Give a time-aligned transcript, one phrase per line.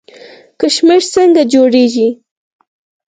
[0.59, 2.07] کشمش څنګه جوړیږي؟